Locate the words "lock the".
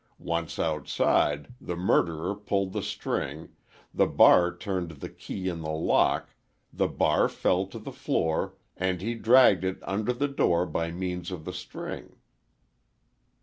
5.69-6.87